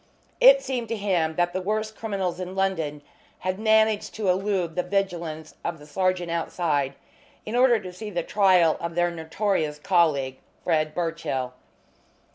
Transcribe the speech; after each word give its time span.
It 0.39 0.63
seemed 0.63 0.87
to 0.87 0.95
him 0.97 1.35
that 1.35 1.53
the 1.53 1.61
worst 1.61 1.95
criminals 1.95 2.39
in 2.39 2.55
London 2.55 3.03
had 3.37 3.59
managed 3.59 4.15
to 4.15 4.29
elude 4.29 4.75
the 4.75 4.81
vigilance 4.81 5.53
of 5.63 5.77
the 5.77 5.85
sergeant 5.85 6.31
outside 6.31 6.95
in 7.45 7.55
order 7.55 7.79
to 7.79 7.93
see 7.93 8.09
the 8.09 8.23
trial 8.23 8.77
of 8.79 8.95
their 8.95 9.11
notorious 9.11 9.77
colleague, 9.77 10.39
Fred 10.63 10.95
Birchill. 10.95 11.53